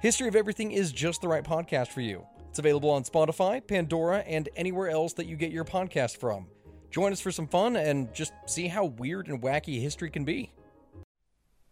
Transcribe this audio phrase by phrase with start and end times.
[0.00, 2.24] History of Everything is just the right podcast for you.
[2.48, 6.46] It's available on Spotify, Pandora, and anywhere else that you get your podcast from.
[6.88, 10.52] Join us for some fun and just see how weird and wacky history can be.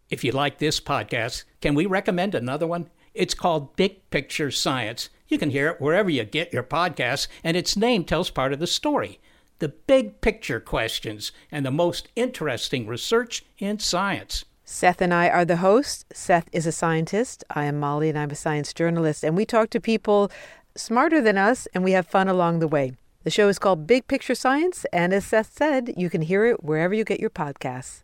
[0.09, 2.89] If you like this podcast, can we recommend another one?
[3.13, 5.09] It's called Big Picture Science.
[5.29, 8.59] You can hear it wherever you get your podcasts, and its name tells part of
[8.59, 9.21] the story
[9.59, 14.43] the big picture questions and the most interesting research in science.
[14.69, 16.03] Seth and I are the hosts.
[16.11, 17.41] Seth is a scientist.
[17.49, 19.23] I am Molly, and I'm a science journalist.
[19.23, 20.29] And we talk to people
[20.75, 22.91] smarter than us, and we have fun along the way.
[23.23, 26.65] The show is called Big Picture Science, and as Seth said, you can hear it
[26.65, 28.03] wherever you get your podcasts.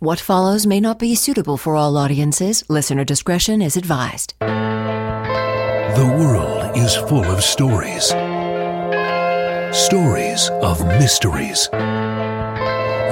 [0.00, 2.64] What follows may not be suitable for all audiences.
[2.68, 4.34] Listener discretion is advised.
[4.40, 8.06] The world is full of stories.
[9.72, 11.68] Stories of mysteries,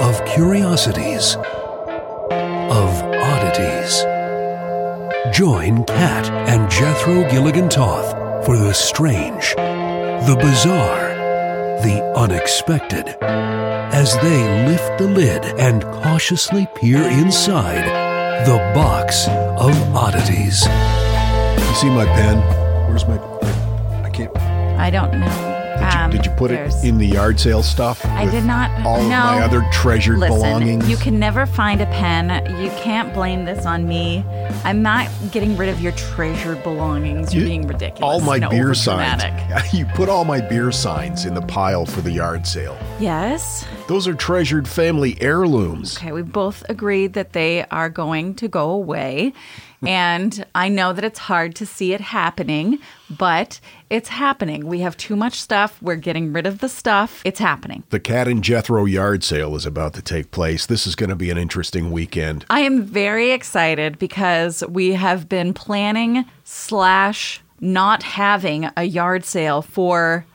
[0.01, 1.37] of curiosities,
[2.69, 4.03] of oddities.
[5.35, 11.09] Join Kat and Jethro Gilligan Toth for the strange, the bizarre,
[11.83, 17.85] the unexpected as they lift the lid and cautiously peer inside
[18.45, 20.65] the box of oddities.
[20.65, 22.37] You see my pen?
[22.87, 23.17] Where's my?
[24.03, 24.35] I can't.
[24.79, 25.58] I don't know.
[25.79, 28.05] Did you, Um, did you put it in the yard sale stuff?
[28.05, 28.69] I did not.
[28.85, 29.03] All no.
[29.03, 30.89] of my other treasured Listen, belongings.
[30.89, 32.29] You can never find a pen.
[32.61, 34.23] You can't blame this on me.
[34.63, 37.33] I'm not getting rid of your treasured belongings.
[37.33, 38.01] You're You- being ridiculous.
[38.01, 39.23] All my No, beer signs.
[39.73, 42.77] You put all my beer signs in the pile for the yard sale.
[42.99, 43.65] Yes.
[43.89, 45.97] Those are treasured family heirlooms.
[45.97, 49.33] Okay, we both agreed that they are going to go away.
[49.81, 52.77] and I know that it's hard to see it happening,
[53.09, 54.67] but it's happening.
[54.67, 55.81] We have too much stuff.
[55.81, 57.23] We're getting rid of the stuff.
[57.25, 57.81] It's happening.
[57.89, 60.67] The Cat and Jethro yard sale is about to take place.
[60.67, 62.45] This is going to be an interesting weekend.
[62.47, 69.63] I am very excited because we have been planning slash not having a yard sale
[69.63, 70.27] for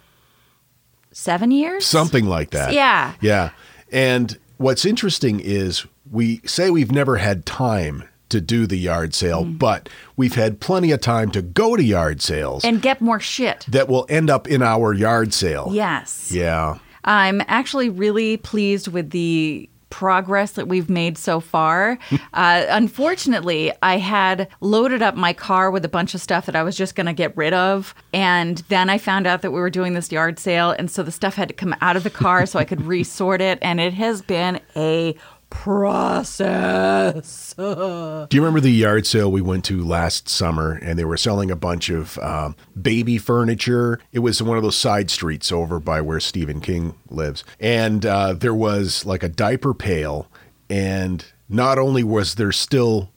[1.15, 1.87] seven years.
[1.87, 2.73] Something like that.
[2.75, 3.15] Yeah.
[3.21, 3.51] Yeah.
[3.93, 9.45] And what's interesting is we say we've never had time to do the yard sale,
[9.45, 9.59] Mm.
[9.59, 13.65] but we've had plenty of time to go to yard sales and get more shit.
[13.69, 15.69] that will end up in our yard sale.
[15.73, 16.31] Yes.
[16.33, 16.79] Yeah.
[17.05, 22.01] I'm actually really pleased with the progress that we've made so far.
[22.33, 26.65] uh, unfortunately, I had loaded up my car with a bunch of stuff that I
[26.65, 27.95] was just going to get rid of.
[28.13, 30.73] And then I found out that we were doing this yard sale.
[30.73, 33.41] And so the stuff had to come out of the car so I could resort
[33.41, 33.61] it.
[33.63, 35.17] And it has been a
[35.55, 37.55] process.
[37.57, 41.51] Do you remember the yard sale we went to last summer and they were selling
[41.51, 43.99] a bunch of um, baby furniture?
[44.13, 47.45] It was one of those side streets over by where Stephen King lives.
[47.61, 50.29] And uh, there was like a diaper pail.
[50.69, 53.11] And not only was there still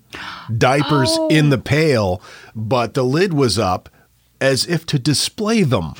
[0.55, 2.21] diapers in the pail,
[2.55, 3.89] but the lid was up
[4.39, 5.93] as if to display them.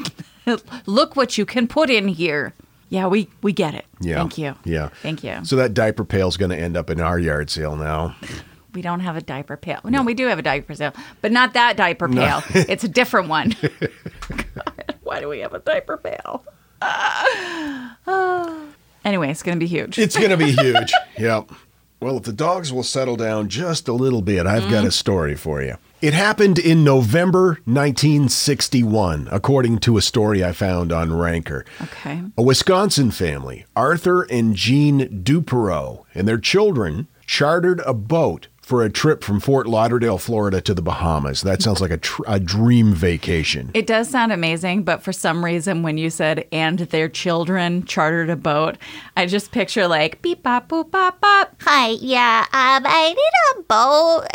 [0.85, 2.53] Look what you can put in here.
[2.89, 3.85] Yeah, we, we get it.
[3.99, 4.15] Yeah.
[4.15, 4.55] Thank you.
[4.63, 4.89] Yeah.
[5.01, 5.43] Thank you.
[5.43, 8.15] So that diaper pail's going to end up in our yard sale now.
[8.73, 9.79] We don't have a diaper pail.
[9.85, 12.43] No, we do have a diaper pail, but not that diaper pail.
[12.53, 13.55] it's a different one.
[13.59, 16.45] God, why do we have a diaper pail?
[19.03, 19.97] anyway, it's going to be huge.
[19.97, 20.91] It's going to be huge.
[21.17, 21.49] yep.
[21.99, 24.89] Well, if the dogs will settle down just a little bit, I've got a mm-hmm.
[24.89, 25.77] story for you.
[25.99, 31.65] It happened in November 1961, according to a story I found on Ranker.
[31.81, 32.21] Okay.
[32.37, 38.89] A Wisconsin family, Arthur and Jean Duperrault, and their children chartered a boat for a
[38.89, 41.39] trip from Fort Lauderdale, Florida to the Bahamas.
[41.39, 43.71] That sounds like a, tr- a dream vacation.
[43.73, 48.29] It does sound amazing, but for some reason, when you said and their children chartered
[48.29, 48.77] a boat,
[49.15, 51.55] I just picture like beep bop boop bop bop.
[51.61, 54.25] Hi, yeah, um, I need a boat.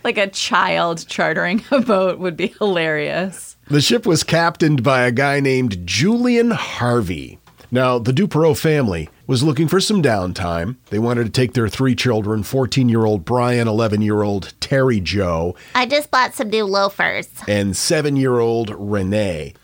[0.02, 3.58] like a child chartering a boat would be hilarious.
[3.68, 7.38] The ship was captained by a guy named Julian Harvey.
[7.70, 10.76] Now, the Duperrault family was looking for some downtime.
[10.90, 15.00] They wanted to take their three children 14 year old Brian, 11 year old Terry
[15.00, 17.28] Joe, I just bought some new loafers.
[17.48, 19.54] and seven year old Renee.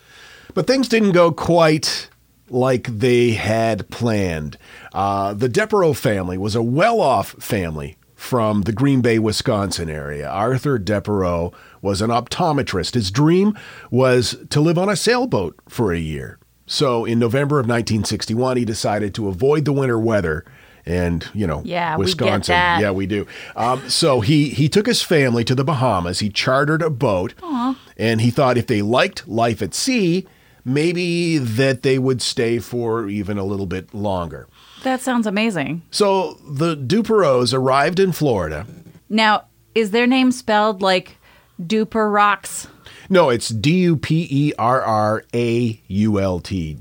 [0.55, 2.09] But things didn't go quite
[2.51, 4.59] like they had planned.
[4.93, 10.29] Uh, the Duperrault family was a well off family from the Green Bay, Wisconsin area.
[10.29, 12.95] Arthur Duperrault was an optometrist.
[12.95, 13.57] His dream
[13.91, 16.39] was to live on a sailboat for a year.
[16.73, 20.45] So in November of 1961, he decided to avoid the winter weather.
[20.87, 22.55] And you know, Yeah, we get Wisconsin.
[22.55, 22.81] that.
[22.81, 23.27] Yeah, we do.
[23.55, 26.19] Um, so he he took his family to the Bahamas.
[26.21, 27.35] He chartered a boat,
[27.97, 30.27] and he thought if they liked life at sea,
[30.65, 34.49] maybe that they would stay for even a little bit longer.
[34.83, 35.83] That sounds amazing.
[35.93, 38.67] So the Duperraults arrived in Florida.
[39.09, 39.45] Now,
[39.75, 41.17] is their name spelled like
[41.61, 42.67] Duper Rocks?
[43.09, 46.79] No, it's D U P E R R A U L T.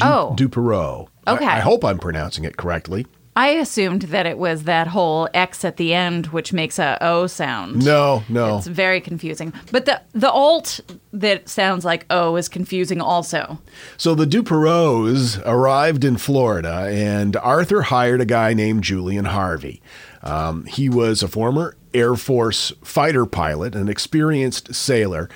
[0.00, 0.34] Oh.
[0.36, 1.08] Duperrault.
[1.26, 1.44] Okay.
[1.44, 3.06] I hope I'm pronouncing it correctly.
[3.34, 7.26] I assumed that it was that whole X at the end, which makes a O
[7.26, 7.82] sound.
[7.82, 8.58] No, no.
[8.58, 9.54] It's very confusing.
[9.70, 10.80] But the the alt
[11.14, 13.58] that sounds like O is confusing also.
[13.96, 19.80] So the Duperraults arrived in Florida, and Arthur hired a guy named Julian Harvey.
[20.22, 25.28] Um, he was a former Air Force fighter pilot, an experienced sailor,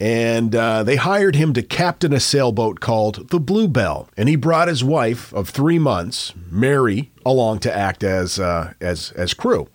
[0.00, 4.08] and uh, they hired him to captain a sailboat called the Bluebell.
[4.16, 9.12] And he brought his wife of three months, Mary, along to act as uh, as
[9.12, 9.68] as crew.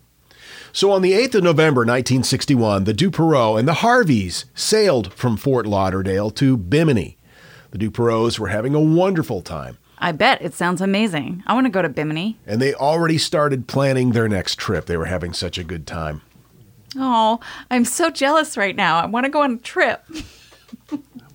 [0.73, 5.65] So on the 8th of November 1961, the Duperrault and the Harveys sailed from Fort
[5.65, 7.17] Lauderdale to Bimini.
[7.71, 11.43] The Duperraults were having a wonderful time, I bet it sounds amazing.
[11.47, 12.37] I want to go to Bimini.
[12.45, 14.85] and they already started planning their next trip.
[14.85, 16.21] They were having such a good time.
[16.97, 17.39] Oh,
[17.69, 18.97] I'm so jealous right now.
[18.97, 20.03] I want to go on a trip.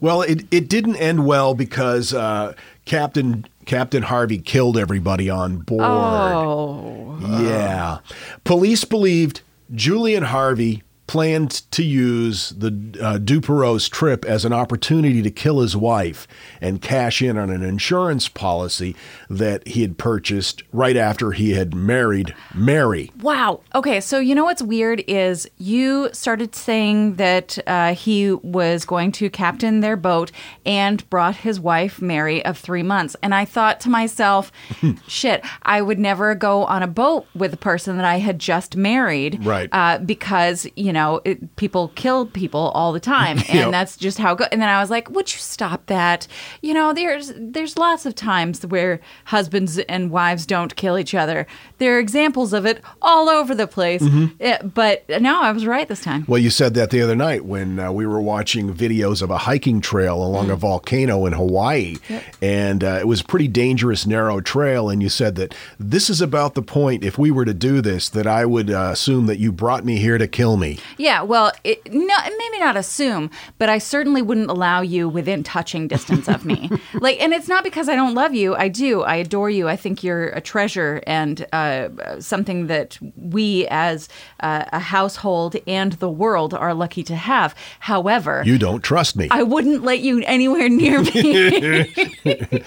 [0.00, 2.54] Well, it, it didn't end well because uh,
[2.86, 5.84] Captain Captain Harvey killed everybody on board.
[5.84, 7.18] Oh.
[7.40, 7.98] Yeah.
[8.42, 9.42] Police believed
[9.72, 10.82] Julian Harvey
[11.12, 12.68] planned to use the
[12.98, 16.26] uh, Duperrault's trip as an opportunity to kill his wife
[16.58, 18.96] and cash in on an insurance policy
[19.28, 23.10] that he had purchased right after he had married Mary.
[23.20, 23.60] Wow.
[23.74, 29.12] Okay, so you know what's weird is you started saying that uh, he was going
[29.12, 30.32] to captain their boat
[30.64, 34.50] and brought his wife Mary of three months, and I thought to myself,
[35.06, 38.76] "Shit, I would never go on a boat with a person that I had just
[38.76, 39.68] married, Right.
[39.70, 43.70] Uh, because you know it, people kill people all the time, and Yep.
[43.70, 46.26] that's just how it goes." And then I was like, "Would you stop that?
[46.60, 51.46] You know, there's there's lots of times where husbands and wives don't kill each other.
[51.78, 54.02] There are examples of it all over the place.
[54.40, 56.25] Eh, but no, I was right this time.
[56.28, 59.38] Well, you said that the other night when uh, we were watching videos of a
[59.38, 61.96] hiking trail along a volcano in Hawaii.
[62.40, 64.88] And uh, it was a pretty dangerous, narrow trail.
[64.88, 68.08] And you said that this is about the point, if we were to do this,
[68.10, 70.78] that I would uh, assume that you brought me here to kill me.
[70.99, 75.88] Yeah, well, it, no, maybe not assume, but I certainly wouldn't allow you within touching
[75.88, 76.70] distance of me.
[76.94, 78.55] like, and it's not because I don't love you.
[78.55, 79.02] I do.
[79.02, 79.69] I adore you.
[79.69, 84.08] I think you're a treasure and uh, something that we, as
[84.40, 87.55] uh, a household and the world, are lucky to have.
[87.81, 89.29] However, You don't trust me.
[89.31, 91.94] I wouldn't let you anywhere near me.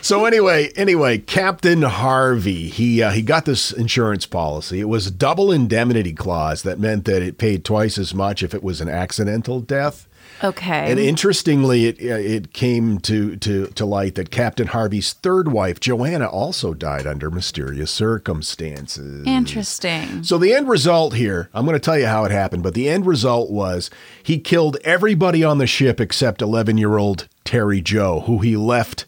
[0.00, 4.80] So anyway, anyway, Captain Harvey, he uh, he got this insurance policy.
[4.80, 8.54] It was a double indemnity clause that meant that it paid twice as much if
[8.54, 10.08] it was an accidental death.
[10.44, 10.90] okay.
[10.90, 16.26] And interestingly, it it came to, to to light that Captain Harvey's third wife, Joanna,
[16.28, 19.26] also died under mysterious circumstances.
[19.26, 20.22] Interesting.
[20.24, 22.88] So the end result here, I'm going to tell you how it happened, but the
[22.88, 23.90] end result was
[24.22, 29.06] he killed everybody on the ship except 11-year-old Terry Joe, who he left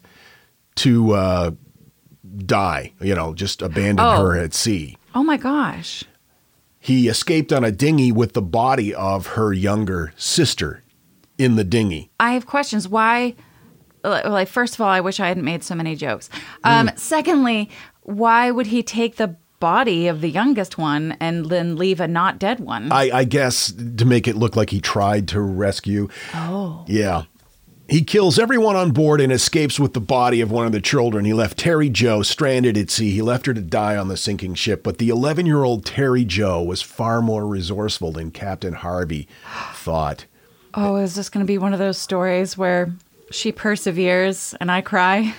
[0.75, 1.51] to uh,
[2.37, 2.93] die.
[3.01, 4.17] You know, just abandoned Oh.
[4.25, 4.97] her at sea.
[5.13, 6.03] Oh my gosh.
[6.85, 10.83] He escaped on a dinghy with the body of her younger sister
[11.35, 12.11] in the dinghy.
[12.19, 12.87] I have questions.
[12.87, 13.33] Why?
[14.03, 16.29] Like, first of all, I wish I hadn't made so many jokes.
[16.63, 17.71] Um, Secondly,
[18.03, 22.37] why would he take the body of the youngest one and then leave a not
[22.37, 22.91] dead one?
[22.91, 26.07] I, I guess to make it look like he tried to rescue.
[26.35, 26.85] Oh.
[26.87, 27.23] Yeah.
[27.87, 31.23] He kills everyone on board and escapes with the body of one of the children.
[31.23, 33.11] He left Terry Joe stranded at sea.
[33.11, 34.81] He left her to die on the sinking ship.
[34.81, 39.27] But the 11 year old Terry Joe was far more resourceful than Captain Harvey
[39.73, 40.25] thought.
[40.73, 42.91] oh, is this going to be one of those stories where
[43.29, 45.35] she perseveres and I cry?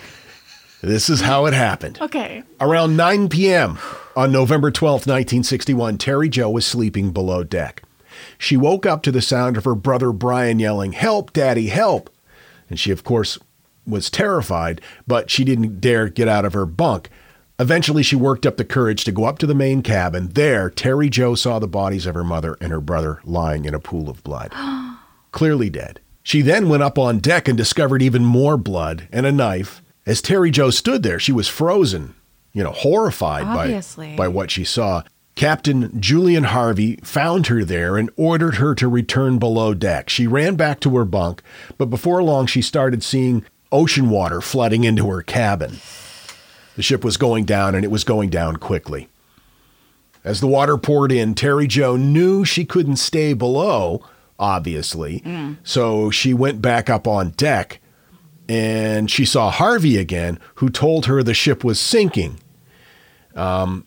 [0.83, 1.99] This is how it happened.
[2.01, 2.45] Okay.
[2.61, 3.79] Around 9 p.m.
[4.15, 7.83] on November 12th, 1961, Terry Joe was sleeping below deck.
[8.39, 12.09] She woke up to the sound of her brother Brian yelling, Help, Daddy, help!
[12.69, 13.39] And she, of course,
[13.87, 17.09] was terrified, but she didn't dare get out of her bunk.
[17.59, 20.29] Eventually, she worked up the courage to go up to the main cabin.
[20.29, 23.81] There, Terry Joe saw the bodies of her mother and her brother lying in a
[23.81, 24.53] pool of blood,
[25.33, 26.01] clearly dead.
[26.23, 29.81] She then went up on deck and discovered even more blood and a knife.
[30.05, 32.15] As Terry Joe stood there, she was frozen,
[32.53, 33.69] you know, horrified by,
[34.17, 35.03] by what she saw.
[35.37, 40.09] Captain Julian Harvey found her there and ordered her to return below deck.
[40.09, 41.43] She ran back to her bunk,
[41.77, 45.79] but before long she started seeing ocean water flooding into her cabin.
[46.75, 49.09] The ship was going down and it was going down quickly.
[50.25, 54.03] As the water poured in, Terry Joe knew she couldn't stay below,
[54.39, 55.23] obviously.
[55.63, 57.81] So she went back up on deck
[58.49, 62.41] and she saw Harvey again, who told her the ship was sinking.
[63.35, 63.87] Um,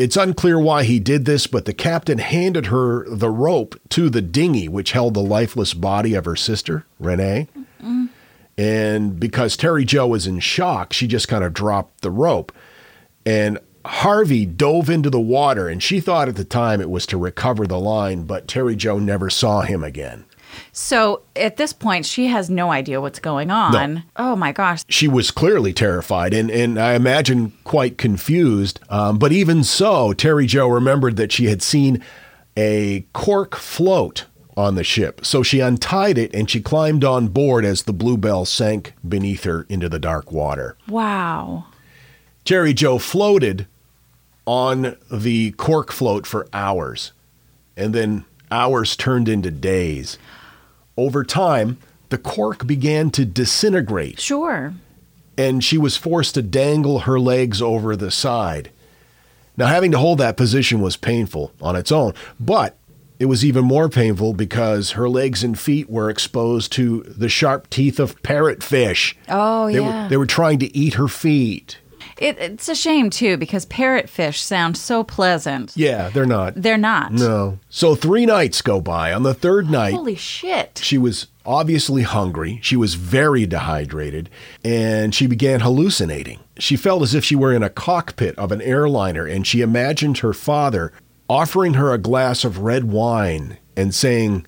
[0.00, 4.22] it's unclear why he did this, but the captain handed her the rope to the
[4.22, 7.48] dinghy, which held the lifeless body of her sister, Renee.
[8.56, 12.50] And because Terry Joe was in shock, she just kind of dropped the rope.
[13.26, 17.18] And Harvey dove into the water, and she thought at the time it was to
[17.18, 20.24] recover the line, but Terry Joe never saw him again.
[20.72, 24.04] So at this point, she has no idea what's going on.
[24.16, 24.84] Oh my gosh.
[24.88, 28.80] She was clearly terrified and, and I imagine quite confused.
[28.88, 32.02] Um, but even so, Terry Joe remembered that she had seen
[32.56, 34.26] a cork float
[34.56, 35.24] on the ship.
[35.24, 39.64] So she untied it and she climbed on board as the Bluebell sank beneath her
[39.68, 40.76] into the dark water.
[40.88, 41.66] Wow.
[42.44, 43.66] Terry Joe floated
[44.46, 47.12] on the cork float for hours,
[47.76, 50.18] and then hours turned into days.
[51.00, 51.78] Over time,
[52.10, 54.74] the cork began to disintegrate, Sure.
[55.38, 58.70] and she was forced to dangle her legs over the side.
[59.56, 62.76] Now, having to hold that position was painful on its own, but
[63.18, 67.70] it was even more painful because her legs and feet were exposed to the sharp
[67.70, 69.14] teeth of parrotfish.
[69.28, 70.02] Oh, They, yeah.
[70.04, 71.78] were, they were trying to eat her feet.
[72.20, 75.72] It, it's a shame too because parrotfish sound so pleasant.
[75.74, 76.54] Yeah, they're not.
[76.54, 77.12] They're not.
[77.12, 77.58] No.
[77.70, 79.12] So three nights go by.
[79.12, 80.80] On the third night, Holy shit.
[80.84, 82.60] she was obviously hungry.
[82.62, 84.28] She was very dehydrated,
[84.62, 86.40] and she began hallucinating.
[86.58, 90.18] She felt as if she were in a cockpit of an airliner, and she imagined
[90.18, 90.92] her father
[91.28, 94.46] offering her a glass of red wine and saying,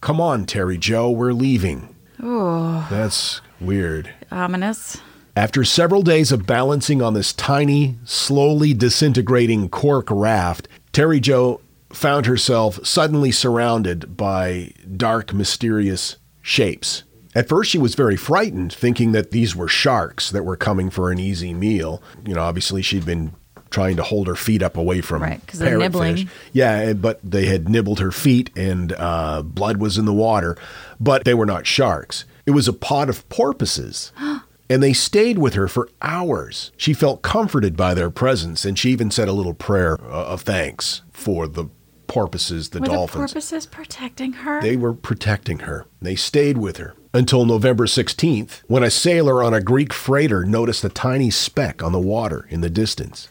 [0.00, 1.94] Come on, Terry Joe, we're leaving.
[2.22, 2.86] Oh.
[2.88, 4.10] That's weird.
[4.32, 4.98] Ominous.
[5.36, 11.60] After several days of balancing on this tiny, slowly disintegrating cork raft, Terry Joe
[11.92, 17.04] found herself suddenly surrounded by dark, mysterious shapes.
[17.34, 21.12] At first, she was very frightened, thinking that these were sharks that were coming for
[21.12, 22.02] an easy meal.
[22.26, 23.32] You know, obviously, she'd been
[23.70, 26.28] trying to hold her feet up away from Right, 'cause they're nibbling.
[26.52, 30.56] Yeah, but they had nibbled her feet and uh, blood was in the water,
[30.98, 32.24] but they were not sharks.
[32.46, 34.10] It was a pod of porpoises.
[34.70, 36.70] And they stayed with her for hours.
[36.76, 40.42] She felt comforted by their presence, and she even said a little prayer uh, of
[40.42, 41.66] thanks for the
[42.06, 43.32] porpoises, the Were dolphins.
[43.32, 44.62] the porpoises protecting her?
[44.62, 45.86] They were protecting her.
[46.00, 50.84] They stayed with her until November 16th, when a sailor on a Greek freighter noticed
[50.84, 53.28] a tiny speck on the water in the distance.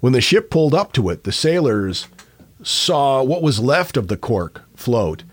[0.00, 2.08] When the ship pulled up to it, the sailors
[2.62, 5.24] saw what was left of the cork float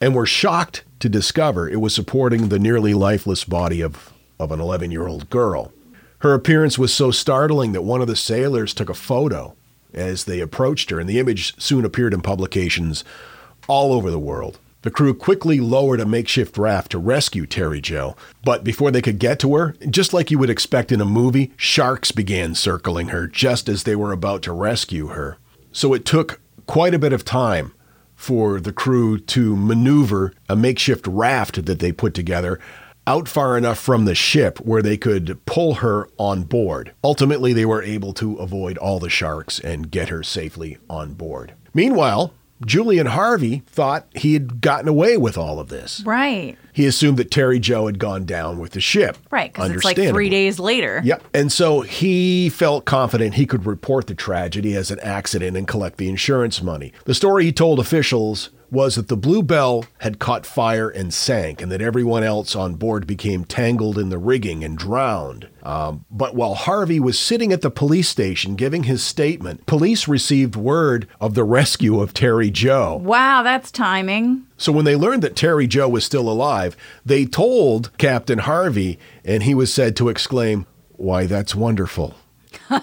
[0.00, 4.60] and were shocked to discover it was supporting the nearly lifeless body of, of an
[4.60, 5.72] 11 year old girl.
[6.18, 9.54] Her appearance was so startling that one of the sailors took a photo
[9.92, 13.04] as they approached her, and the image soon appeared in publications
[13.68, 14.58] all over the world.
[14.82, 19.18] The crew quickly lowered a makeshift raft to rescue Terry Joe, but before they could
[19.18, 23.26] get to her, just like you would expect in a movie, sharks began circling her
[23.26, 25.38] just as they were about to rescue her.
[25.72, 27.72] So it took quite a bit of time
[28.14, 32.60] for the crew to maneuver a makeshift raft that they put together
[33.06, 36.92] out far enough from the ship where they could pull her on board.
[37.02, 41.54] Ultimately, they were able to avoid all the sharks and get her safely on board.
[41.74, 42.32] Meanwhile,
[42.64, 46.02] Julian Harvey thought he had gotten away with all of this.
[46.06, 46.56] right.
[46.72, 49.16] He assumed that Terry Joe had gone down with the ship.
[49.30, 49.52] Right.
[49.52, 51.00] Because it's like three days later.
[51.04, 51.22] Yep.
[51.32, 55.98] And so he felt confident he could report the tragedy as an accident and collect
[55.98, 56.92] the insurance money.
[57.04, 61.70] The story he told officials was that the Bluebell had caught fire and sank, and
[61.70, 65.48] that everyone else on board became tangled in the rigging and drowned.
[65.62, 70.56] Um, but while Harvey was sitting at the police station giving his statement, police received
[70.56, 72.96] word of the rescue of Terry Joe.
[72.96, 74.46] Wow, that's timing.
[74.56, 79.42] So when they learned that Terry Joe was still alive, they told Captain Harvey, and
[79.42, 82.14] he was said to exclaim, Why, that's wonderful.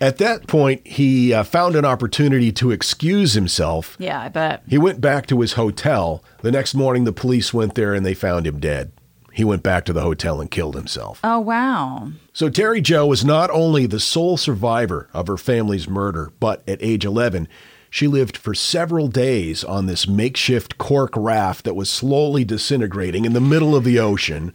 [0.00, 3.96] At that point, he uh, found an opportunity to excuse himself.
[3.98, 4.62] Yeah, I bet.
[4.68, 6.22] He went back to his hotel.
[6.42, 8.92] The next morning, the police went there and they found him dead.
[9.32, 11.20] He went back to the hotel and killed himself.
[11.24, 12.12] Oh, wow.
[12.32, 16.82] So Terry Joe was not only the sole survivor of her family's murder, but at
[16.82, 17.48] age 11,
[17.90, 23.32] she lived for several days on this makeshift cork raft that was slowly disintegrating in
[23.32, 24.52] the middle of the ocean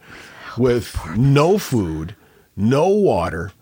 [0.56, 2.14] with no food,
[2.56, 3.52] no water,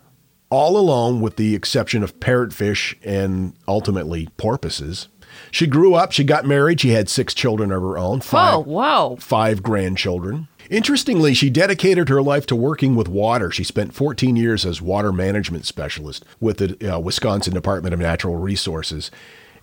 [0.51, 5.09] all alone with the exception of parrotfish and ultimately porpoises.
[5.51, 8.67] She grew up, she got married, she had six children of her own, Whoa, five,
[8.67, 9.17] whoa.
[9.21, 10.49] five grandchildren.
[10.71, 13.51] Interestingly, she dedicated her life to working with water.
[13.51, 18.37] She spent 14 years as water management specialist with the uh, Wisconsin Department of Natural
[18.37, 19.11] Resources.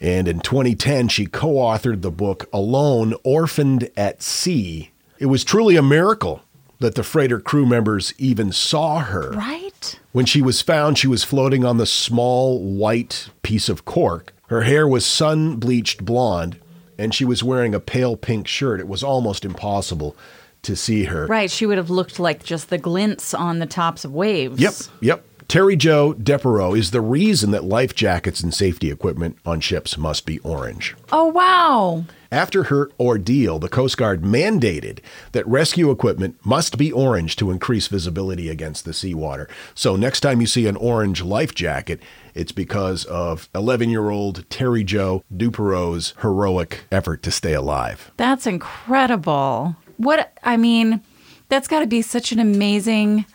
[0.01, 4.91] And in 2010, she co authored the book Alone, Orphaned at Sea.
[5.19, 6.41] It was truly a miracle
[6.79, 9.31] that the freighter crew members even saw her.
[9.31, 9.64] Right?
[10.11, 14.33] When she was found, she was floating on the small white piece of cork.
[14.47, 16.59] Her hair was sun bleached blonde,
[16.97, 18.79] and she was wearing a pale pink shirt.
[18.79, 20.15] It was almost impossible
[20.63, 21.27] to see her.
[21.27, 21.49] Right.
[21.49, 24.59] She would have looked like just the glints on the tops of waves.
[24.59, 25.23] Yep, yep.
[25.47, 30.25] Terry Joe Duperrault is the reason that life jackets and safety equipment on ships must
[30.25, 30.95] be orange.
[31.11, 32.05] Oh, wow.
[32.31, 34.99] After her ordeal, the Coast Guard mandated
[35.33, 39.47] that rescue equipment must be orange to increase visibility against the seawater.
[39.75, 42.01] So next time you see an orange life jacket,
[42.33, 48.11] it's because of 11 year old Terry Joe Duperrault's heroic effort to stay alive.
[48.17, 49.75] That's incredible.
[49.97, 51.01] What, I mean,
[51.47, 53.25] that's got to be such an amazing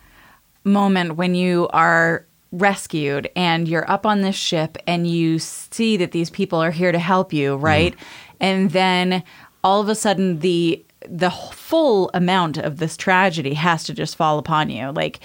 [0.63, 6.11] moment when you are rescued and you're up on this ship and you see that
[6.11, 7.65] these people are here to help you, mm-hmm.
[7.65, 7.95] right?
[8.39, 9.23] And then
[9.63, 14.37] all of a sudden the the full amount of this tragedy has to just fall
[14.37, 14.91] upon you.
[14.91, 15.19] Like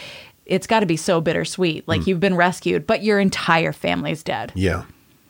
[0.47, 1.87] it's got to be so bittersweet.
[1.87, 2.07] Like mm.
[2.07, 4.53] you've been rescued, but your entire family's dead.
[4.55, 4.85] Yeah.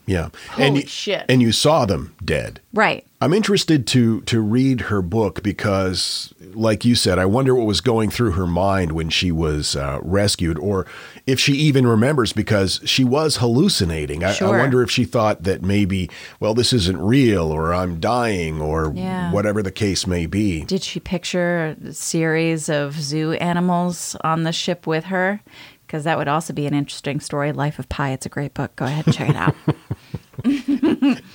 [0.06, 0.28] Yeah.
[0.50, 1.24] Holy and, y- shit.
[1.28, 2.60] And you saw them dead.
[2.72, 3.04] Right.
[3.20, 7.80] I'm interested to to read her book because, like you said, I wonder what was
[7.80, 10.86] going through her mind when she was uh, rescued, or
[11.26, 14.22] if she even remembers because she was hallucinating.
[14.22, 14.54] I, Sure.
[14.54, 16.10] I wonder if she thought that maybe,
[16.40, 19.32] well, this isn't real, or I'm dying, or Yeah.
[19.32, 20.64] whatever the case may be.
[20.64, 25.40] Did she picture a series of zoo animals on the ship with her?
[25.86, 27.52] Because that would also be an interesting story.
[27.52, 28.10] Life of Pi.
[28.10, 28.74] It's a great book.
[28.76, 29.54] Go ahead and check it out.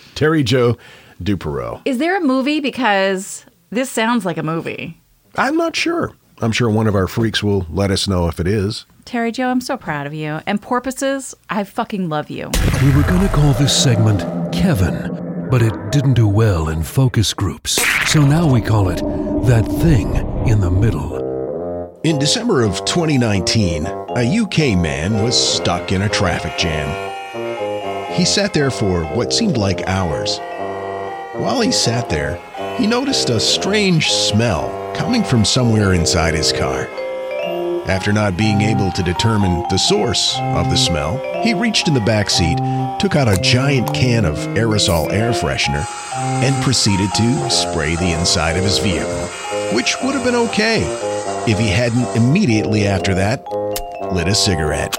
[0.16, 0.78] Terry Joe
[1.24, 1.82] Duperrault.
[1.86, 2.60] Is there a movie?
[2.60, 4.98] Because this sounds like a movie.
[5.38, 6.12] I'm not sure.
[6.42, 8.86] I'm sure one of our freaks will let us know if it is.
[9.06, 10.40] Terry Joe, I'm so proud of you.
[10.46, 12.50] And porpoises, I fucking love you.
[12.84, 14.22] We were going to call this segment
[14.54, 17.80] Kevin, but it didn't do well in focus groups.
[18.08, 18.98] So now we call it
[19.48, 20.16] That Thing
[20.48, 21.20] in the Middle.
[22.04, 26.90] In December of 2019, a UK man was stuck in a traffic jam.
[28.14, 30.38] He sat there for what seemed like hours.
[31.34, 32.38] While he sat there,
[32.78, 36.90] he noticed a strange smell coming from somewhere inside his car.
[37.88, 42.02] After not being able to determine the source of the smell, he reached in the
[42.02, 42.58] back seat,
[43.00, 45.86] took out a giant can of aerosol air freshener,
[46.44, 49.26] and proceeded to spray the inside of his vehicle,
[49.74, 50.82] which would have been okay
[51.48, 53.42] if he hadn't immediately after that
[54.12, 54.98] lit a cigarette.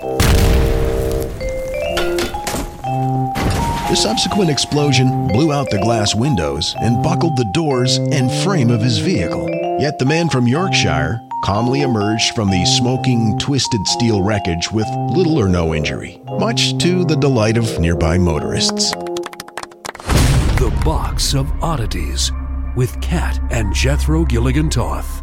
[3.92, 8.81] The subsequent explosion blew out the glass windows and buckled the doors and frame of
[8.81, 9.51] his vehicle.
[9.81, 15.38] Yet the man from Yorkshire calmly emerged from the smoking, twisted steel wreckage with little
[15.38, 18.92] or no injury, much to the delight of nearby motorists.
[20.59, 22.33] The Box of Oddities
[22.77, 25.22] with Kat and Jethro Gilligan Toth.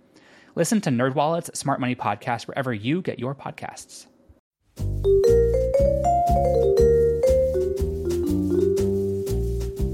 [0.53, 4.05] Listen to NerdWallet's Smart Money Podcast wherever you get your podcasts.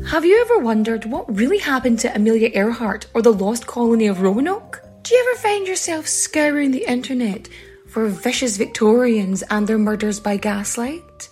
[0.09, 4.21] Have you ever wondered what really happened to Amelia Earhart or the lost colony of
[4.21, 4.81] Roanoke?
[5.03, 7.47] Do you ever find yourself scouring the internet
[7.87, 11.29] for vicious Victorians and their murders by gaslight?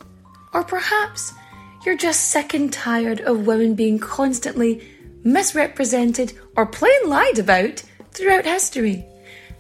[0.54, 1.34] Or perhaps
[1.84, 4.88] you're just sick and tired of women being constantly
[5.24, 9.04] misrepresented or plain lied about throughout history.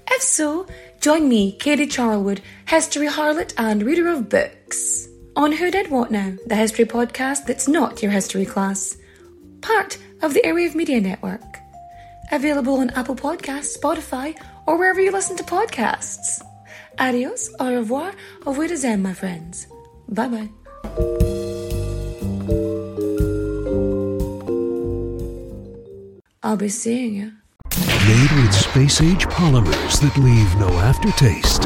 [0.09, 0.67] If so,
[1.01, 6.33] join me, Katie Charlwood, history harlot and reader of books, on Who Did What Now,
[6.45, 8.97] the history podcast that's not your history class
[9.61, 11.41] part of the Airwave Media Network.
[12.31, 14.35] Available on Apple Podcasts, Spotify,
[14.67, 16.41] or wherever you listen to podcasts.
[16.99, 18.13] Adios, au revoir,
[18.45, 19.67] au revoir, my friends.
[20.07, 20.49] Bye bye.
[26.43, 27.31] I'll be seeing you.
[28.07, 31.63] Made with space age polymers that leave no aftertaste.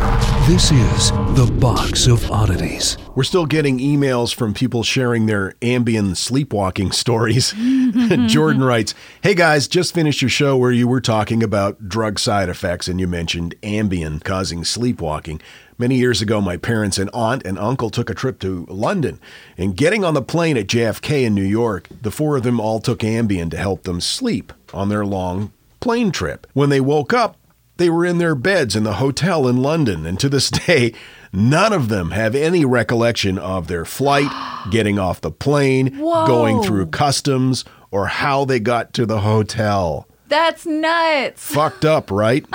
[0.48, 2.98] This is The Box of Oddities.
[3.14, 7.52] We're still getting emails from people sharing their Ambien sleepwalking stories.
[8.28, 12.48] Jordan writes Hey guys, just finished your show where you were talking about drug side
[12.48, 15.42] effects and you mentioned Ambien causing sleepwalking.
[15.78, 19.20] Many years ago, my parents and aunt and uncle took a trip to London.
[19.58, 22.80] And getting on the plane at JFK in New York, the four of them all
[22.80, 26.48] took Ambien to help them sleep on their long plane trip.
[26.54, 27.38] When they woke up,
[27.78, 30.94] they were in their beds in the hotel in London, and to this day,
[31.32, 34.30] none of them have any recollection of their flight,
[34.72, 36.28] getting off the plane, Whoa.
[36.28, 40.08] going through customs, or how they got to the hotel.
[40.28, 41.44] That's nuts.
[41.44, 42.46] Fucked up, right?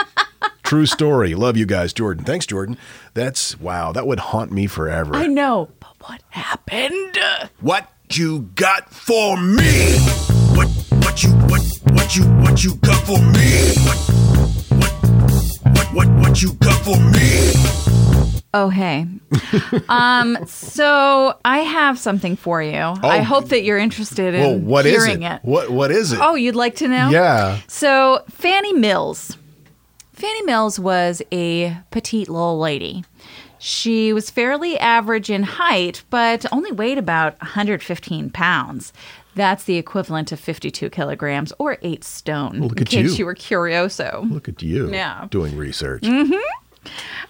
[0.62, 1.34] True story.
[1.34, 2.24] Love you guys, Jordan.
[2.24, 2.76] Thanks, Jordan.
[3.14, 5.14] That's wow, that would haunt me forever.
[5.14, 5.70] I know.
[5.80, 7.18] But what happened?
[7.60, 9.96] What you got for me?
[11.94, 13.74] What you what you got for me?
[13.86, 13.98] What
[14.80, 14.92] what
[15.74, 17.52] what what, what you got for me?
[18.52, 19.06] Oh, hey.
[19.88, 22.78] um, so I have something for you.
[22.78, 24.50] I hope that you're interested in Oh.
[24.50, 25.36] Well, what is hearing it?
[25.36, 25.40] it.
[25.44, 26.20] What what is it?
[26.22, 27.10] Oh, you'd like to know?
[27.10, 27.58] Yeah.
[27.66, 29.36] So Fanny Mills.
[30.12, 33.04] Fanny Mills was a petite little lady.
[33.58, 38.92] She was fairly average in height, but only weighed about 115 pounds.
[39.34, 42.60] That's the equivalent of 52 kilograms or eight stone.
[42.60, 43.16] Look in at case you.
[43.18, 44.28] you were curioso.
[44.30, 45.26] Look at you Yeah.
[45.30, 46.04] doing research.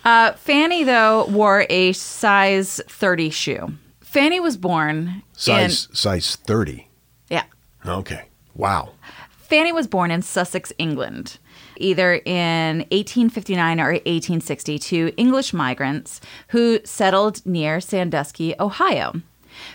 [0.04, 3.72] Uh, Fanny, though, wore a size 30 shoe.
[4.00, 5.94] Fanny was born Size in.
[5.96, 6.88] size 30.
[7.30, 7.44] Yeah.
[7.86, 8.24] Okay.
[8.54, 8.90] Wow.
[9.30, 11.38] Fanny was born in Sussex, England,
[11.76, 19.14] either in 1859 or 1860 to English migrants who settled near Sandusky, Ohio.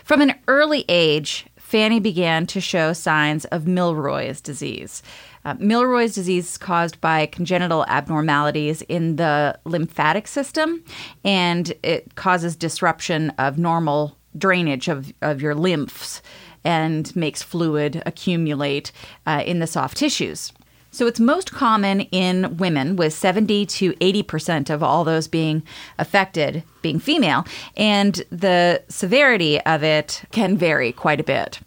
[0.04, 5.04] From an early age, Fanny began to show signs of Milroy's disease.
[5.44, 10.82] Uh, Milroy's disease is caused by congenital abnormalities in the lymphatic system,
[11.24, 16.22] and it causes disruption of normal drainage of, of your lymphs
[16.64, 18.90] and makes fluid accumulate
[19.28, 20.52] uh, in the soft tissues.
[20.90, 25.62] So it's most common in women, with 70 to 80% of all those being
[25.98, 27.44] affected being female,
[27.76, 31.60] and the severity of it can vary quite a bit.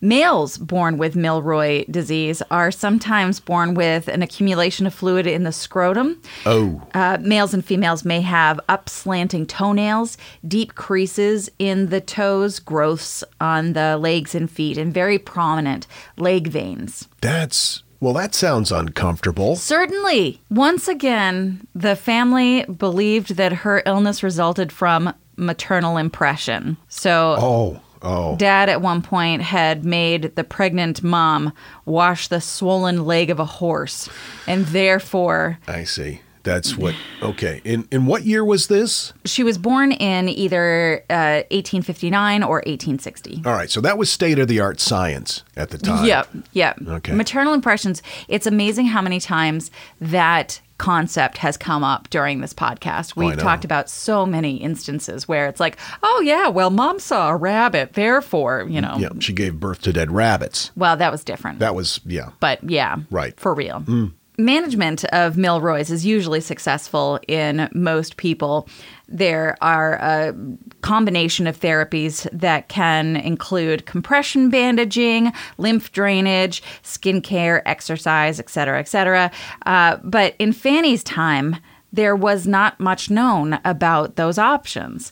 [0.00, 5.52] Males born with Milroy disease are sometimes born with an accumulation of fluid in the
[5.52, 6.20] scrotum.
[6.46, 6.82] Oh.
[6.94, 10.16] Uh, males and females may have upslanting toenails,
[10.46, 16.48] deep creases in the toes, growths on the legs and feet, and very prominent leg
[16.48, 17.08] veins.
[17.20, 19.56] That's well, that sounds uncomfortable.
[19.56, 20.40] Certainly.
[20.50, 26.76] Once again, the family believed that her illness resulted from maternal impression.
[26.88, 28.36] So, Oh, oh.
[28.36, 31.52] dad at one point had made the pregnant mom
[31.84, 34.08] wash the swollen leg of a horse,
[34.46, 36.20] and therefore I see.
[36.42, 36.94] That's what.
[37.22, 37.60] Okay.
[37.64, 39.12] In in what year was this?
[39.24, 43.42] she was born in either uh, 1859 or 1860.
[43.44, 43.70] All right.
[43.70, 46.04] So that was state of the art science at the time.
[46.06, 46.78] Yep, yep.
[46.86, 47.12] Okay.
[47.12, 48.02] Maternal impressions.
[48.28, 53.12] It's amazing how many times that concept has come up during this podcast.
[53.14, 57.28] Oh, We've talked about so many instances where it's like, oh yeah, well, mom saw
[57.28, 58.96] a rabbit, therefore, you know.
[58.98, 59.10] Yeah.
[59.18, 60.70] She gave birth to dead rabbits.
[60.76, 61.58] Well, that was different.
[61.58, 62.30] That was yeah.
[62.40, 63.38] but yeah, Right.
[63.38, 63.80] for real.
[63.82, 64.14] Mm.
[64.44, 68.68] Management of Milroy's is usually successful in most people.
[69.08, 70.34] There are a
[70.82, 79.30] combination of therapies that can include compression bandaging, lymph drainage, skincare, exercise, etc., etc.
[79.66, 81.56] Uh, but in Fanny's time,
[81.92, 85.10] there was not much known about those options.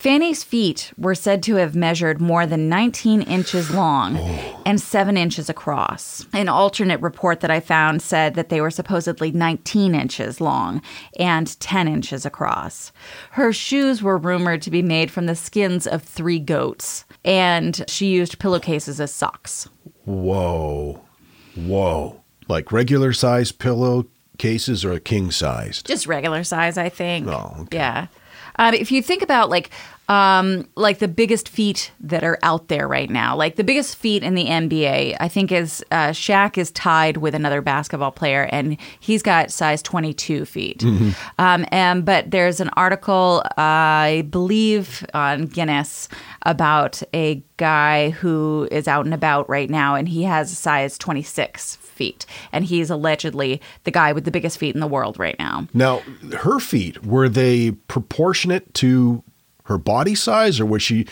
[0.00, 4.62] Fanny's feet were said to have measured more than 19 inches long oh.
[4.64, 6.24] and 7 inches across.
[6.32, 10.80] An alternate report that I found said that they were supposedly 19 inches long
[11.18, 12.92] and 10 inches across.
[13.32, 17.04] Her shoes were rumored to be made from the skins of three goats.
[17.22, 19.68] and she used pillowcases as socks.
[20.06, 20.98] Whoa.
[21.54, 22.22] Whoa.
[22.48, 24.06] Like regular size pillow
[24.38, 25.86] cases or king sized?
[25.86, 27.28] Just regular size, I think.
[27.28, 27.76] Oh, okay.
[27.76, 28.06] Yeah.
[28.60, 29.70] Um, if you think about like
[30.10, 34.24] um, like the biggest feet that are out there right now, like the biggest feet
[34.24, 38.76] in the NBA, I think is uh, Shaq is tied with another basketball player, and
[38.98, 40.82] he's got size 22 feet.
[41.38, 46.08] Um, and but there's an article, I believe, on Guinness
[46.42, 50.98] about a guy who is out and about right now, and he has a size
[50.98, 55.36] 26 feet, and he's allegedly the guy with the biggest feet in the world right
[55.38, 55.68] now.
[55.74, 55.98] Now,
[56.38, 59.22] her feet, were they proportionate to
[59.64, 61.06] her body size or was she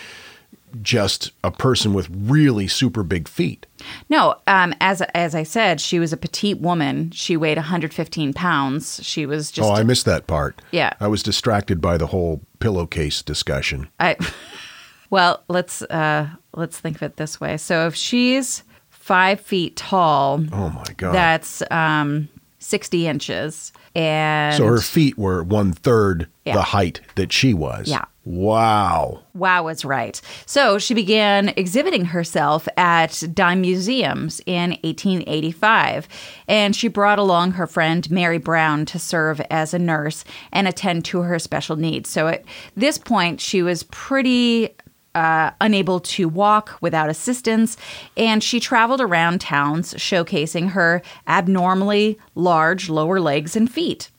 [0.80, 3.66] just a person with really super big feet?
[4.08, 7.10] No, um, as as I said, she was a petite woman.
[7.10, 9.04] She weighed 115 pounds.
[9.04, 9.68] She was just.
[9.68, 10.62] oh, I missed that part.
[10.70, 10.94] Yeah.
[11.00, 13.88] I was distracted by the whole pillowcase discussion.
[14.00, 14.16] I,
[15.10, 17.58] well, let's uh, let's think of it this way.
[17.58, 18.62] So if she's
[19.08, 21.14] five feet tall, Oh my God.
[21.14, 26.54] that's um, 60 inches, and so her feet were one third Yeah.
[26.54, 27.88] the height that she was.
[27.88, 28.04] Yeah.
[28.24, 29.22] Wow.
[29.32, 30.20] Wow was right.
[30.44, 36.08] So she began exhibiting herself at dime museums in 1885,
[36.46, 41.06] and she brought along her friend Mary Brown to serve as a nurse and attend
[41.06, 42.10] to her special needs.
[42.10, 42.44] So at
[42.76, 44.74] this point, she was pretty
[45.14, 47.76] uh, unable to walk without assistance,
[48.16, 54.10] and she traveled around towns showcasing her abnormally large lower legs and feet.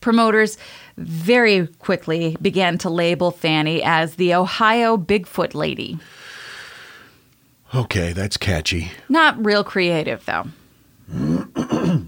[0.00, 0.58] Promoters
[0.96, 5.98] very quickly began to label Fanny as the Ohio Bigfoot Lady.
[7.74, 8.92] Okay, that's catchy.
[9.08, 10.46] Not real creative, though.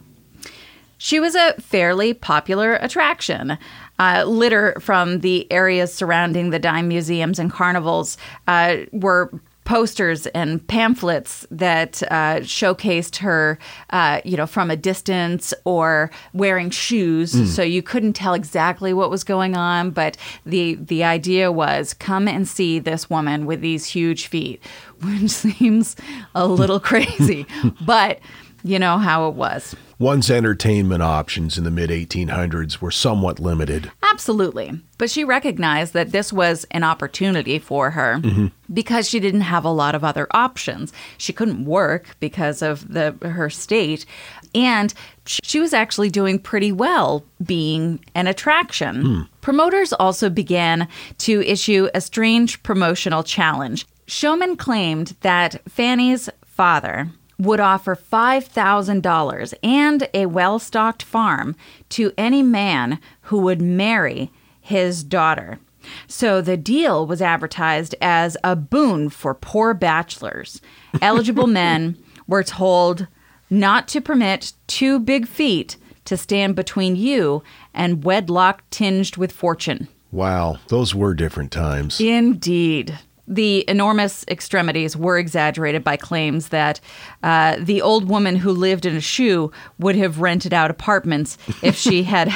[0.98, 3.58] she was a fairly popular attraction.
[3.98, 9.30] Uh, litter from the areas surrounding the dime museums and carnivals uh, were
[9.64, 13.58] posters and pamphlets that uh, showcased her,
[13.90, 17.46] uh, you know, from a distance or wearing shoes, Mm.
[17.48, 19.90] so you couldn't tell exactly what was going on.
[19.90, 24.62] But the the idea was, come and see this woman with these huge feet,
[25.02, 25.96] which seems
[26.34, 27.44] a little crazy,
[27.84, 28.20] but
[28.64, 29.76] you know how it was.
[30.00, 33.90] One's entertainment options in the mid 1800s were somewhat limited.
[34.12, 34.80] Absolutely.
[34.96, 38.52] But she recognized that this was an opportunity for her Mhm.
[38.72, 40.92] because she didn't have a lot of other options.
[41.18, 44.06] She couldn't work because of the her state
[44.54, 44.94] and
[45.26, 49.02] she was actually doing pretty well being an attraction.
[49.04, 49.20] Hmm.
[49.40, 50.87] Promoters also began
[51.18, 53.84] to issue a strange promotional challenge.
[54.06, 57.08] Showman claimed that Fanny's father
[57.38, 61.55] would offer $5,000 and a well stocked farm
[61.90, 65.59] to any man who would marry his daughter.
[66.07, 70.61] So the deal was advertised as a boon for poor bachelors.
[71.03, 71.96] Eligible men
[72.27, 73.07] were told
[73.48, 79.88] not to permit two big feet to stand between you and wedlock tinged with fortune.
[80.11, 82.01] Wow, those were different times.
[82.01, 82.98] Indeed.
[83.28, 86.80] The enormous extremities were exaggerated by claims that
[87.22, 91.76] uh, the old woman who lived in a shoe would have rented out apartments if
[91.76, 92.32] she had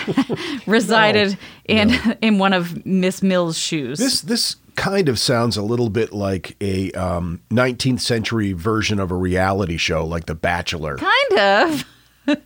[0.66, 3.98] resided in in one of Miss Mill's shoes.
[3.98, 9.10] This this kind of sounds a little bit like a um, 19th century version of
[9.10, 10.96] a reality show like The Bachelor.
[10.96, 11.84] Kind of.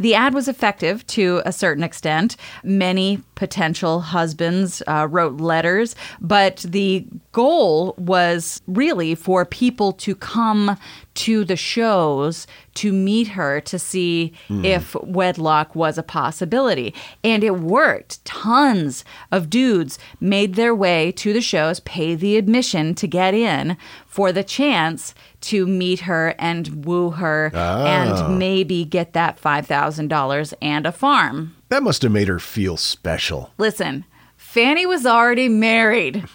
[0.00, 2.36] the ad was effective to a certain extent.
[2.64, 10.76] Many potential husbands uh, wrote letters, but the goal was really for people to come
[11.12, 14.64] to the shows to meet her to see Hmm.
[14.64, 16.94] if wedlock was a possibility.
[17.24, 18.24] And it worked.
[18.24, 23.76] Tons of dudes made their way to the shows, pay the admission to get in
[24.06, 27.84] for the chance to meet her and woo her Ah.
[27.84, 31.54] and maybe get that $5,000 and a farm.
[31.70, 33.50] That must have made her feel special.
[33.58, 34.04] Listen,
[34.50, 36.24] Fanny was already married.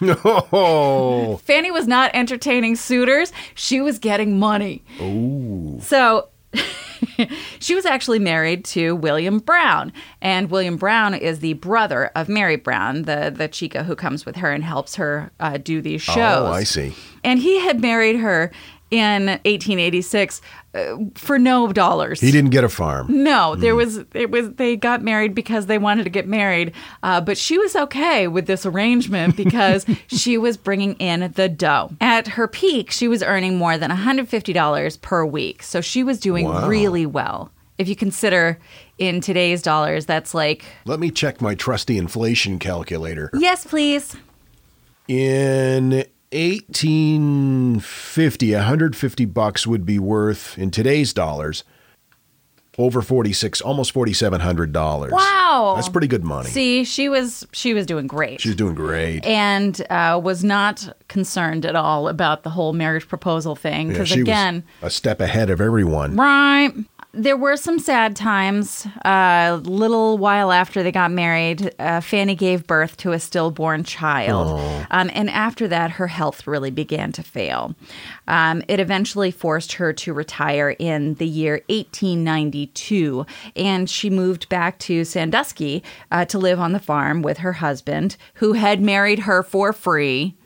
[0.58, 1.36] Oh.
[1.44, 4.82] Fanny was not entertaining suitors, she was getting money.
[5.00, 5.78] Ooh.
[5.82, 6.28] So
[7.58, 12.56] she was actually married to William Brown, and William Brown is the brother of Mary
[12.56, 16.16] Brown, the the chica who comes with her and helps her uh, do these shows.
[16.16, 16.94] Oh, I see.
[17.22, 18.50] And he had married her
[18.90, 20.40] in 1886
[20.74, 22.20] uh, for no dollars.
[22.20, 23.06] He didn't get a farm.
[23.24, 26.72] No, there was it was they got married because they wanted to get married,
[27.02, 31.90] uh, but she was okay with this arrangement because she was bringing in the dough.
[32.00, 35.80] At her peak, she was earning more than one hundred fifty dollars per week, so
[35.80, 36.68] she was doing Wow.
[36.68, 37.50] really well.
[37.78, 38.58] If you consider
[38.98, 43.30] in today's dollars, that's like Let me check my trusty inflation calculator.
[43.34, 44.16] yes, please.
[45.08, 46.04] In
[46.36, 51.64] 1850, 150 bucks would be worth in today's dollars
[52.78, 55.10] over 46, almost $4700.
[55.10, 55.72] Wow.
[55.76, 56.50] That's pretty good money.
[56.50, 58.38] See, she was she was doing great.
[58.42, 59.24] She's doing great.
[59.24, 63.86] and uh, was not concerned at all about the whole marriage proposal thing.
[63.86, 66.16] Yeah, Because was again, a step ahead of everyone.
[66.16, 66.70] right,
[67.16, 68.86] there were some sad times.
[69.04, 74.86] A little while after they got married, uh, Fanny gave birth to a stillborn child.
[74.90, 77.74] Um, and after that, her health really began to fail.
[78.28, 83.24] Um, it eventually forced her to retire in the year 1892.
[83.56, 88.16] And she moved back to Sandusky uh, to live on the farm with her husband,
[88.34, 90.36] who had married her for free.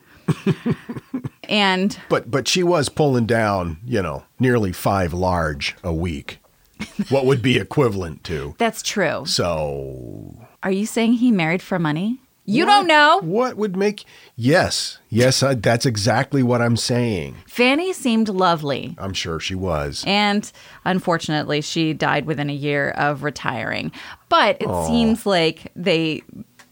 [1.49, 6.40] and But but she was pulling down, you know, nearly five large a week.
[7.09, 8.55] what would be equivalent to.
[8.57, 9.25] that's true.
[9.25, 12.19] So Are you saying he married for money?
[12.43, 13.19] You don't know.
[13.23, 14.03] what would make
[14.35, 14.97] Yes.
[15.09, 17.35] Yes, I, that's exactly what I'm saying.
[17.47, 18.95] Fanny seemed lovely.
[18.97, 20.03] I'm sure she was.
[20.07, 20.51] And
[20.83, 23.91] unfortunately, she died within a year of retiring.
[24.29, 26.23] But it seems like they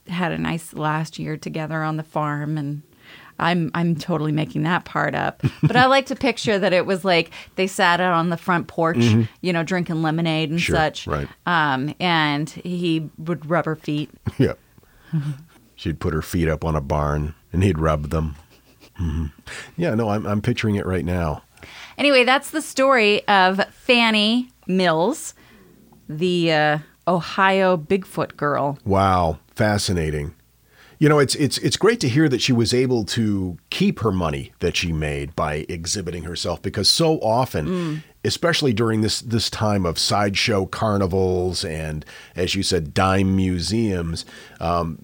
[0.08, 2.82] had a nice last year together on the farm and
[3.40, 5.42] I'm I'm totally making that part up.
[5.64, 8.68] But I like to picture that it was like they sat out on the front
[8.68, 9.04] porch,
[9.42, 11.08] you know, drinking lemonade and Sure, such.
[11.08, 11.28] right.
[11.46, 14.10] Um, and he would rub her feet.
[14.38, 14.60] Yep.
[15.76, 18.36] She'd put her feet up on a barn and he'd rub them.
[19.00, 19.32] Mhm.
[19.78, 21.44] Yeah, no, I'm, I'm picturing it right now.
[21.98, 25.34] Anyway, that's the story of Fanny Mills,
[26.08, 28.78] the uh, Ohio Bigfoot girl.
[28.86, 30.34] Wow, fascinating.
[31.00, 34.12] You know, it's it's it's great to hear that she was able to keep her
[34.12, 39.86] money that she made by exhibiting herself because so often, especially during this this time
[39.86, 44.26] of sideshow carnivals and as you said dime museums,
[44.60, 45.00] um,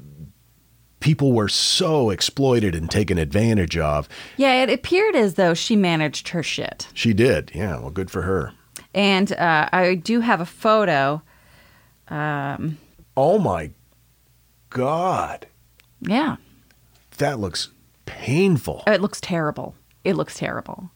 [0.99, 4.09] people were so exploited and taken advantage of.
[4.35, 6.89] Yeah, it appeared as though she managed her shit.
[6.93, 7.51] She did.
[7.55, 8.51] Yeah, well good for her.
[8.93, 11.21] And uh, I do have a photo.
[12.09, 12.79] Um,
[13.15, 13.69] Oh my
[14.69, 15.47] god.
[16.07, 16.35] Yeah,
[17.17, 17.69] That looks
[18.05, 18.83] painful.
[18.87, 19.75] it looks terrible.
[20.03, 20.91] It looks terrible.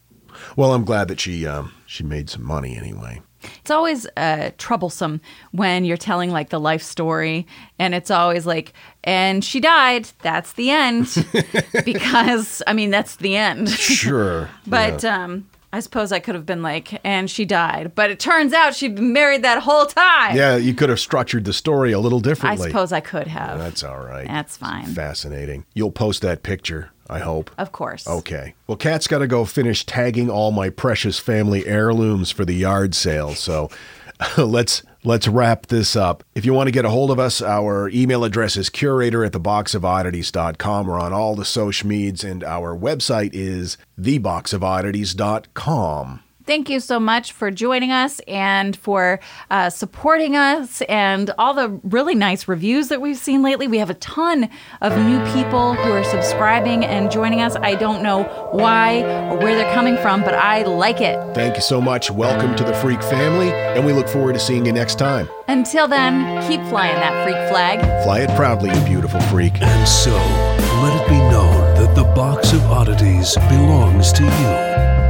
[0.56, 3.20] Well, I'm glad that she um, she made some money anyway.
[3.60, 5.20] It's always uh, troublesome
[5.52, 7.46] when you're telling like the life story,
[7.78, 10.08] and it's always like, and she died.
[10.22, 11.06] That's the end.
[11.84, 13.68] because, I mean, that's the end.
[13.70, 14.48] Sure.
[14.66, 15.24] But yeah.
[15.24, 17.92] um, I suppose I could have been like, and she died.
[17.94, 20.36] But it turns out she'd been married that whole time.
[20.36, 22.66] yeah, you could have structured the story a little differently.
[22.66, 23.58] I suppose I could have.
[23.58, 24.26] That's all right.
[24.26, 24.86] That's fine.
[24.86, 25.64] Fascinating.
[25.74, 27.52] You'll post that picture, I hope.
[27.56, 28.08] Of course.
[28.08, 28.54] Okay.
[28.66, 32.94] Well, Kat's got to go finish tagging all my precious family heirlooms for the yard
[32.96, 33.34] sale.
[33.34, 33.70] So
[34.36, 36.24] let's let's wrap this up.
[36.34, 39.32] If you want to get a hold of us, our email address is curator at
[39.32, 40.86] theboxofoddities.com.
[40.86, 46.22] We're on all the social medias, and our website is theboxofoddities.com.
[46.50, 49.20] Thank you so much for joining us and for
[49.52, 53.68] uh, supporting us and all the really nice reviews that we've seen lately.
[53.68, 57.54] We have a ton of new people who are subscribing and joining us.
[57.54, 61.20] I don't know why or where they're coming from, but I like it.
[61.36, 62.10] Thank you so much.
[62.10, 65.28] Welcome to the Freak family, and we look forward to seeing you next time.
[65.46, 67.78] Until then, keep flying that freak flag.
[68.02, 69.62] Fly it proudly, you beautiful freak.
[69.62, 70.10] And so,
[70.82, 75.09] let it be known that the box of oddities belongs to you,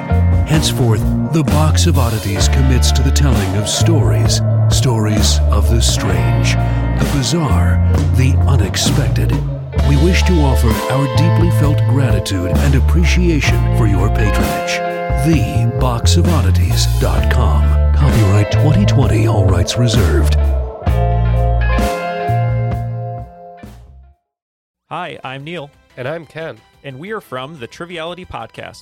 [0.51, 0.99] Henceforth,
[1.31, 4.41] the Box of Oddities commits to the telling of stories.
[4.69, 7.77] Stories of the strange, the bizarre,
[8.17, 9.31] the unexpected.
[9.87, 14.77] We wish to offer our deeply felt gratitude and appreciation for your patronage.
[15.25, 17.95] TheBoxOfOddities.com.
[17.95, 20.35] Copyright 2020, all rights reserved.
[24.89, 25.71] Hi, I'm Neil.
[25.95, 26.59] And I'm Ken.
[26.83, 28.81] And we are from the Triviality Podcast,